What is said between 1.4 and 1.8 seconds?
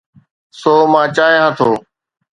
ٿو